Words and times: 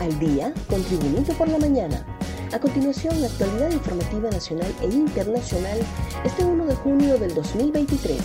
al 0.00 0.18
día 0.18 0.52
con 0.68 0.82
Tribunito 0.82 1.32
por 1.34 1.48
la 1.48 1.58
mañana. 1.58 2.04
A 2.52 2.58
continuación, 2.58 3.20
la 3.20 3.28
actualidad 3.28 3.70
informativa 3.70 4.30
nacional 4.30 4.74
e 4.80 4.86
internacional 4.86 5.78
este 6.24 6.44
1 6.44 6.66
de 6.66 6.74
junio 6.74 7.18
del 7.18 7.34
2023. 7.34 8.18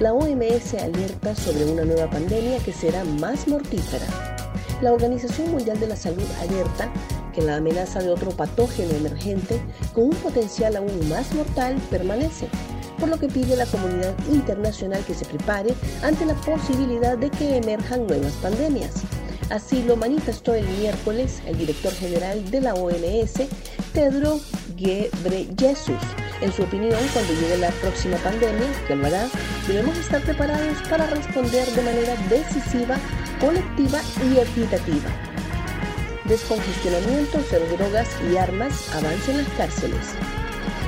La 0.00 0.12
OMS 0.14 0.74
alerta 0.74 1.36
sobre 1.36 1.70
una 1.70 1.84
nueva 1.84 2.10
pandemia 2.10 2.58
que 2.58 2.72
será 2.72 3.04
más 3.04 3.46
mortífera. 3.46 4.06
La 4.80 4.92
Organización 4.92 5.52
Mundial 5.52 5.78
de 5.78 5.86
la 5.86 5.96
Salud 5.96 6.26
alerta 6.40 6.92
que 7.32 7.42
la 7.42 7.56
amenaza 7.56 8.00
de 8.00 8.10
otro 8.10 8.30
patógeno 8.30 8.92
emergente 8.94 9.60
con 9.92 10.04
un 10.04 10.16
potencial 10.16 10.76
aún 10.76 11.08
más 11.08 11.32
mortal 11.34 11.76
permanece 11.90 12.48
por 12.98 13.08
lo 13.08 13.18
que 13.18 13.28
pide 13.28 13.54
a 13.54 13.56
la 13.56 13.66
comunidad 13.66 14.14
internacional 14.30 15.04
que 15.04 15.14
se 15.14 15.24
prepare 15.24 15.74
ante 16.02 16.24
la 16.24 16.34
posibilidad 16.34 17.18
de 17.18 17.30
que 17.30 17.56
emerjan 17.56 18.06
nuevas 18.06 18.34
pandemias. 18.34 19.02
Así 19.52 19.82
lo 19.82 19.96
manifestó 19.96 20.54
el 20.54 20.66
miércoles 20.66 21.42
el 21.44 21.58
director 21.58 21.92
general 21.92 22.50
de 22.50 22.62
la 22.62 22.72
OMS, 22.72 23.34
Pedro 23.92 24.40
Ghebreyesus. 24.78 26.00
En 26.40 26.50
su 26.54 26.62
opinión, 26.62 26.98
cuando 27.12 27.34
llegue 27.34 27.58
la 27.58 27.70
próxima 27.82 28.16
pandemia, 28.16 28.66
que 28.88 28.96
lo 28.96 29.06
hará, 29.06 29.28
debemos 29.68 29.98
estar 29.98 30.22
preparados 30.22 30.78
para 30.88 31.06
responder 31.06 31.66
de 31.66 31.82
manera 31.82 32.16
decisiva, 32.30 32.96
colectiva 33.42 34.00
y 34.24 34.38
equitativa. 34.38 35.10
Descongestionamiento, 36.24 37.38
cero 37.50 37.66
drogas 37.76 38.08
y 38.32 38.38
armas, 38.38 38.88
avance 38.94 39.32
en 39.32 39.36
las 39.36 39.48
cárceles. 39.58 40.14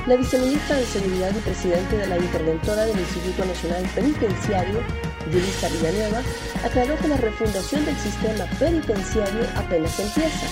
La 0.06 0.16
viceministra 0.16 0.76
de 0.76 0.86
Seguridad 0.86 1.32
y 1.36 1.40
presidente 1.40 1.98
de 1.98 2.06
la 2.06 2.16
interventora 2.16 2.86
del 2.86 2.98
Instituto 2.98 3.44
Nacional 3.44 3.84
Penitenciario, 3.94 4.80
Yulisa 5.32 5.68
Villanueva, 5.68 6.22
aclaró 6.64 6.98
que 6.98 7.08
la 7.08 7.16
refundación 7.16 7.84
del 7.84 7.96
sistema 7.96 8.44
penitenciario 8.58 9.46
apenas 9.56 9.98
empieza. 9.98 10.46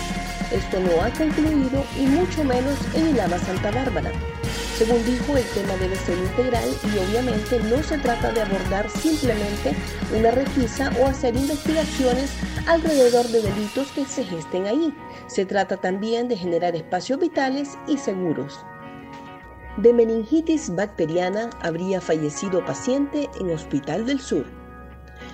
Esto 0.53 0.81
no 0.81 1.03
ha 1.03 1.11
concluido 1.11 1.84
y 1.98 2.06
mucho 2.06 2.45
menos 2.45 2.78
en 2.95 3.09
Ilama 3.11 3.39
Santa 3.39 3.70
Bárbara. 3.70 4.12
Según 4.77 5.05
dijo, 5.05 5.37
el 5.37 5.45
tema 5.50 5.77
debe 5.77 5.97
ser 5.97 6.19
integral 6.19 6.69
y 6.83 6.98
obviamente 6.98 7.61
no 7.61 7.83
se 7.83 7.98
trata 7.98 8.33
de 8.33 8.43
abordar 8.43 8.91
simplemente 8.91 9.75
una 10.19 10.31
requisa 10.31 10.91
o 11.00 11.06
hacer 11.06 11.37
investigaciones 11.37 12.31
alrededor 12.67 13.27
de 13.28 13.43
delitos 13.43 13.89
que 13.93 14.05
se 14.05 14.25
gesten 14.25 14.67
ahí. 14.67 14.95
Se 15.27 15.47
trata 15.47 15.77
también 15.77 16.28
de 16.28 16.37
generar 16.37 16.75
espacios 16.75 17.19
vitales 17.20 17.78
y 17.87 17.97
seguros. 17.98 18.65
De 19.77 19.93
meningitis 19.93 20.75
bacteriana 20.75 21.48
habría 21.61 22.00
fallecido 22.00 22.65
paciente 22.65 23.31
en 23.41 23.50
Hospital 23.50 24.05
del 24.05 24.20
Sur. 24.20 24.62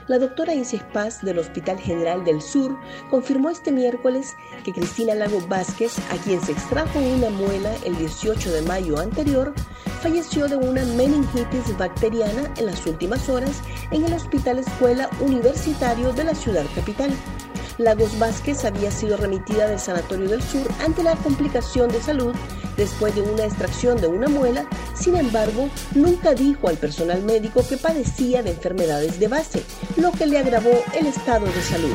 La 0.09 0.19
doctora 0.19 0.55
Isis 0.55 0.83
Paz 0.95 1.21
del 1.21 1.39
Hospital 1.39 1.79
General 1.79 2.25
del 2.25 2.41
Sur 2.41 2.75
confirmó 3.11 3.51
este 3.51 3.71
miércoles 3.71 4.35
que 4.65 4.73
Cristina 4.73 5.15
Lago 5.15 5.39
Vázquez, 5.49 5.99
a 6.11 6.17
quien 6.25 6.41
se 6.41 6.53
extrajo 6.53 6.99
una 6.99 7.29
muela 7.29 7.71
el 7.85 7.95
18 7.99 8.51
de 8.51 8.63
mayo 8.63 8.99
anterior, 8.99 9.53
falleció 10.01 10.49
de 10.49 10.57
una 10.57 10.83
meningitis 10.87 11.77
bacteriana 11.77 12.51
en 12.57 12.65
las 12.65 12.87
últimas 12.87 13.29
horas 13.29 13.61
en 13.91 14.03
el 14.03 14.15
Hospital 14.15 14.61
Escuela 14.61 15.11
Universitario 15.21 16.11
de 16.15 16.25
la 16.25 16.35
ciudad 16.35 16.65
capital. 16.75 17.11
Lagos 17.79 18.19
Vázquez 18.19 18.65
había 18.65 18.91
sido 18.91 19.17
remitida 19.17 19.69
del 19.69 19.79
Sanatorio 19.79 20.29
del 20.29 20.43
Sur 20.43 20.69
ante 20.85 21.05
la 21.05 21.15
complicación 21.15 21.89
de 21.89 22.03
salud 22.03 22.35
después 22.77 23.15
de 23.15 23.23
una 23.23 23.45
extracción 23.45 24.01
de 24.01 24.09
una 24.09 24.29
muela, 24.29 24.69
sin 24.95 25.17
embargo, 25.17 25.69
nunca 25.95 26.35
dijo 26.35 26.69
al 26.69 26.77
personal 26.77 27.23
médico 27.23 27.65
que 27.69 27.77
padecía 27.77 28.43
de 28.43 28.51
enfermedades 28.51 29.21
de 29.21 29.29
base, 29.29 29.63
lo 29.97 30.11
que 30.11 30.27
le 30.27 30.39
agravó 30.39 30.83
el 30.93 31.07
estado 31.07 31.47
de 31.47 31.63
salud. 31.63 31.95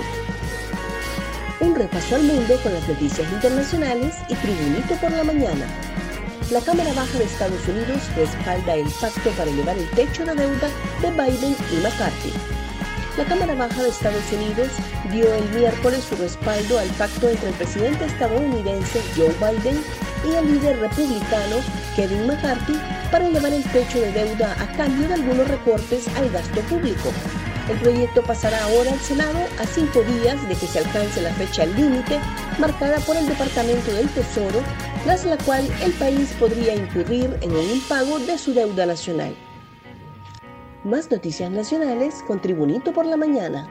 Un 1.60 1.76
repaso 1.76 2.16
al 2.16 2.24
mundo 2.24 2.56
con 2.64 2.74
las 2.74 2.88
noticias 2.88 3.32
internacionales 3.32 4.16
y 4.30 4.36
Tribunito 4.36 4.96
por 4.96 5.12
la 5.12 5.24
mañana. 5.24 5.68
La 6.52 6.62
Cámara 6.62 6.94
Baja 6.94 7.18
de 7.18 7.26
Estados 7.26 7.68
Unidos 7.68 8.02
respalda 8.16 8.76
el 8.76 8.88
pacto 9.02 9.30
para 9.32 9.50
elevar 9.50 9.78
el 9.78 9.90
techo 9.92 10.26
de 10.26 10.36
deuda 10.36 10.70
de 11.02 11.12
Biden 11.12 11.56
y 11.72 11.76
McCarthy. 11.78 12.63
La 13.16 13.26
Cámara 13.26 13.54
Baja 13.54 13.84
de 13.84 13.90
Estados 13.90 14.24
Unidos 14.32 14.70
dio 15.12 15.32
el 15.36 15.48
miércoles 15.50 16.04
su 16.04 16.16
respaldo 16.16 16.80
al 16.80 16.90
pacto 16.90 17.30
entre 17.30 17.50
el 17.50 17.54
presidente 17.54 18.06
estadounidense 18.06 19.02
Joe 19.16 19.30
Biden 19.40 19.84
y 20.28 20.34
el 20.34 20.52
líder 20.52 20.80
republicano 20.80 21.58
Kevin 21.96 22.26
McCarthy 22.26 22.74
para 23.12 23.28
elevar 23.28 23.54
el 23.54 23.64
techo 23.66 24.02
de 24.02 24.12
deuda 24.12 24.56
a 24.60 24.66
cambio 24.76 25.08
de 25.08 25.14
algunos 25.14 25.48
recortes 25.48 26.08
al 26.18 26.32
gasto 26.32 26.60
público. 26.62 27.12
El 27.70 27.78
proyecto 27.78 28.24
pasará 28.24 28.64
ahora 28.64 28.92
al 28.92 29.00
Senado 29.00 29.40
a 29.60 29.66
cinco 29.68 30.02
días 30.02 30.42
de 30.50 30.56
que 30.56 30.66
se 30.66 30.80
alcance 30.80 31.22
la 31.22 31.34
fecha 31.34 31.68
límite 31.68 32.20
marcada 32.58 32.98
por 33.02 33.16
el 33.16 33.28
Departamento 33.28 33.94
del 33.94 34.10
Tesoro, 34.10 34.60
tras 35.04 35.24
la 35.26 35.38
cual 35.38 35.70
el 35.84 35.92
país 35.94 36.34
podría 36.40 36.74
incurrir 36.74 37.38
en 37.42 37.56
un 37.56 37.70
impago 37.70 38.18
de 38.18 38.40
su 38.40 38.56
deuda 38.56 38.88
nacional. 38.88 39.36
Más 40.84 41.10
noticias 41.10 41.50
nacionales 41.50 42.22
con 42.28 42.42
Tribunito 42.42 42.92
por 42.92 43.06
la 43.06 43.16
mañana. 43.16 43.70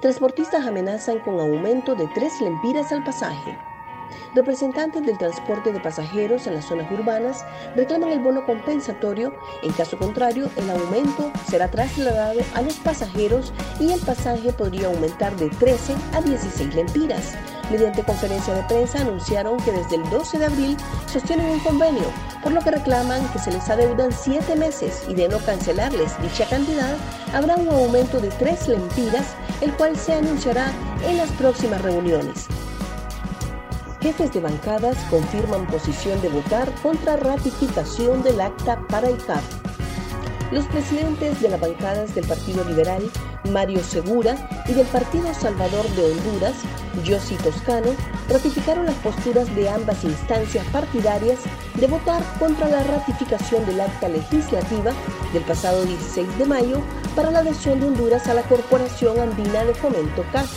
Transportistas 0.00 0.64
amenazan 0.64 1.18
con 1.18 1.40
aumento 1.40 1.96
de 1.96 2.06
tres 2.14 2.40
lempiras 2.40 2.92
al 2.92 3.02
pasaje. 3.02 3.58
Representantes 4.36 5.04
del 5.04 5.18
transporte 5.18 5.72
de 5.72 5.80
pasajeros 5.80 6.46
en 6.46 6.54
las 6.54 6.66
zonas 6.66 6.88
urbanas 6.92 7.44
reclaman 7.74 8.10
el 8.10 8.20
bono 8.20 8.46
compensatorio, 8.46 9.34
en 9.64 9.72
caso 9.72 9.98
contrario 9.98 10.48
el 10.54 10.70
aumento 10.70 11.32
será 11.50 11.68
trasladado 11.72 12.38
a 12.54 12.62
los 12.62 12.76
pasajeros 12.76 13.52
y 13.80 13.90
el 13.90 14.00
pasaje 14.00 14.52
podría 14.52 14.86
aumentar 14.86 15.34
de 15.36 15.48
13 15.50 15.92
a 16.14 16.20
16 16.20 16.72
lempiras. 16.72 17.34
Mediante 17.70 18.02
conferencia 18.02 18.54
de 18.54 18.62
prensa 18.62 19.00
anunciaron 19.00 19.58
que 19.58 19.72
desde 19.72 19.96
el 19.96 20.08
12 20.08 20.38
de 20.38 20.46
abril 20.46 20.76
sostienen 21.06 21.50
un 21.50 21.60
convenio, 21.60 22.04
por 22.42 22.52
lo 22.52 22.60
que 22.60 22.70
reclaman 22.70 23.28
que 23.28 23.38
se 23.38 23.52
les 23.52 23.68
adeudan 23.68 24.10
7 24.10 24.56
meses 24.56 25.02
y 25.06 25.14
de 25.14 25.28
no 25.28 25.38
cancelarles 25.38 26.20
dicha 26.22 26.48
cantidad 26.48 26.96
habrá 27.34 27.56
un 27.56 27.68
aumento 27.68 28.20
de 28.20 28.28
3 28.28 28.68
lempiras, 28.68 29.34
el 29.60 29.72
cual 29.74 29.96
se 29.96 30.14
anunciará 30.14 30.72
en 31.06 31.18
las 31.18 31.30
próximas 31.32 31.82
reuniones. 31.82 32.46
Jefes 34.00 34.32
de 34.32 34.40
bancadas 34.40 34.96
confirman 35.10 35.66
posición 35.66 36.22
de 36.22 36.28
votar 36.28 36.72
contra 36.82 37.16
ratificación 37.16 38.22
del 38.22 38.40
acta 38.40 38.80
para 38.88 39.08
el 39.08 39.18
CAF. 39.18 39.67
Los 40.50 40.64
presidentes 40.66 41.42
de 41.42 41.50
las 41.50 41.60
bancadas 41.60 42.14
del 42.14 42.26
Partido 42.26 42.64
Liberal, 42.64 43.02
Mario 43.50 43.84
Segura, 43.84 44.36
y 44.66 44.72
del 44.72 44.86
Partido 44.86 45.32
Salvador 45.34 45.86
de 45.90 46.04
Honduras, 46.04 46.54
Yossi 47.04 47.34
Toscano, 47.36 47.90
ratificaron 48.30 48.86
las 48.86 48.94
posturas 48.96 49.54
de 49.54 49.68
ambas 49.68 50.02
instancias 50.04 50.64
partidarias 50.72 51.40
de 51.74 51.86
votar 51.86 52.22
contra 52.38 52.68
la 52.68 52.82
ratificación 52.82 53.66
del 53.66 53.82
acta 53.82 54.08
legislativa 54.08 54.92
del 55.34 55.42
pasado 55.42 55.84
16 55.84 56.38
de 56.38 56.44
mayo 56.46 56.80
para 57.14 57.30
la 57.30 57.40
adhesión 57.40 57.78
de 57.80 57.86
Honduras 57.86 58.26
a 58.26 58.34
la 58.34 58.42
Corporación 58.42 59.20
Andina 59.20 59.64
de 59.64 59.74
Fomento 59.74 60.24
CAF 60.32 60.50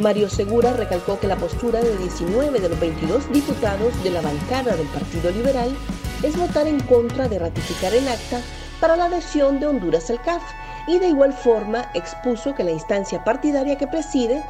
Mario 0.00 0.28
Segura 0.28 0.72
recalcó 0.72 1.18
que 1.18 1.28
la 1.28 1.36
postura 1.36 1.80
de 1.80 1.96
19 1.96 2.58
de 2.58 2.68
los 2.68 2.80
22 2.80 3.32
diputados 3.32 4.02
de 4.02 4.10
la 4.10 4.20
bancada 4.20 4.76
del 4.76 4.88
Partido 4.88 5.30
Liberal 5.30 5.74
es 6.22 6.36
votar 6.36 6.66
en 6.66 6.80
contra 6.80 7.28
de 7.28 7.38
ratificar 7.38 7.94
el 7.94 8.08
acta 8.08 8.40
para 8.80 8.96
la 8.96 9.06
adhesión 9.06 9.60
de 9.60 9.66
Honduras 9.66 10.10
al 10.10 10.20
CAF 10.22 10.42
y 10.86 10.98
de 10.98 11.08
igual 11.08 11.32
forma 11.32 11.90
expuso 11.94 12.54
que 12.54 12.64
la 12.64 12.70
instancia 12.70 13.24
partidaria 13.24 13.76
que 13.76 13.86
preside 13.86 14.42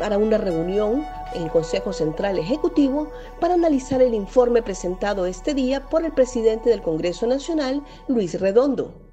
hará 0.00 0.18
una 0.18 0.38
reunión 0.38 1.06
en 1.34 1.42
el 1.44 1.50
Consejo 1.50 1.92
Central 1.92 2.38
Ejecutivo 2.38 3.10
para 3.40 3.54
analizar 3.54 4.02
el 4.02 4.14
informe 4.14 4.62
presentado 4.62 5.26
este 5.26 5.54
día 5.54 5.88
por 5.88 6.04
el 6.04 6.12
presidente 6.12 6.70
del 6.70 6.82
Congreso 6.82 7.26
Nacional, 7.26 7.82
Luis 8.08 8.40
Redondo. 8.40 9.10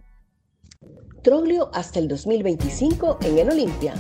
Troglio 1.23 1.69
hasta 1.73 1.99
el 1.99 2.07
2025 2.07 3.19
en 3.21 3.37
el 3.37 3.49
Olimpia. 3.49 3.93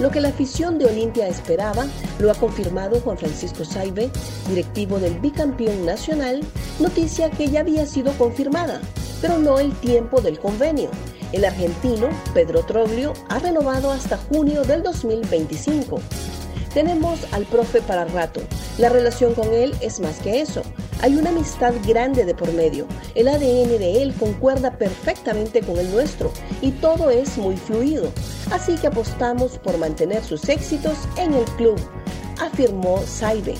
Lo 0.00 0.10
que 0.10 0.20
la 0.20 0.28
afición 0.28 0.78
de 0.78 0.86
Olimpia 0.86 1.28
esperaba 1.28 1.86
lo 2.18 2.30
ha 2.30 2.34
confirmado 2.34 3.00
Juan 3.00 3.18
Francisco 3.18 3.64
Saibe, 3.64 4.10
directivo 4.48 4.98
del 4.98 5.18
bicampeón 5.20 5.86
nacional, 5.86 6.42
noticia 6.80 7.30
que 7.30 7.48
ya 7.48 7.60
había 7.60 7.86
sido 7.86 8.12
confirmada, 8.18 8.80
pero 9.22 9.38
no 9.38 9.58
el 9.60 9.72
tiempo 9.76 10.20
del 10.20 10.38
convenio. 10.38 10.90
El 11.30 11.46
argentino 11.46 12.08
Pedro 12.34 12.62
Troglio 12.66 13.14
ha 13.30 13.38
renovado 13.38 13.90
hasta 13.90 14.18
junio 14.18 14.64
del 14.64 14.82
2025. 14.82 16.00
Tenemos 16.74 17.20
al 17.32 17.44
profe 17.46 17.80
para 17.80 18.04
rato. 18.04 18.40
La 18.78 18.88
relación 18.88 19.34
con 19.34 19.52
él 19.54 19.74
es 19.80 20.00
más 20.00 20.18
que 20.18 20.40
eso. 20.40 20.62
Hay 21.00 21.16
una 21.16 21.30
amistad 21.30 21.74
grande 21.86 22.24
de 22.24 22.34
por 22.34 22.52
medio. 22.52 22.86
El 23.14 23.28
ADN 23.28 23.78
de 23.78 24.02
él 24.02 24.14
concuerda 24.18 24.76
perfectamente 24.78 25.60
con 25.60 25.78
el 25.78 25.90
nuestro 25.90 26.32
y 26.60 26.72
todo 26.72 27.10
es 27.10 27.38
muy 27.38 27.56
fluido. 27.56 28.10
Así 28.50 28.74
que 28.76 28.88
apostamos 28.88 29.58
por 29.58 29.78
mantener 29.78 30.24
sus 30.24 30.48
éxitos 30.48 30.96
en 31.16 31.34
el 31.34 31.44
club, 31.56 31.78
afirmó 32.40 33.02
Saibe. 33.06 33.54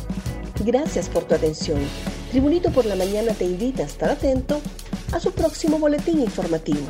Gracias 0.64 1.08
por 1.08 1.24
tu 1.24 1.34
atención. 1.34 1.78
Tribunito 2.30 2.70
por 2.70 2.86
la 2.86 2.96
Mañana 2.96 3.32
te 3.34 3.44
invita 3.44 3.82
a 3.82 3.86
estar 3.86 4.10
atento 4.10 4.60
a 5.12 5.20
su 5.20 5.30
próximo 5.32 5.78
boletín 5.78 6.20
informativo. 6.20 6.86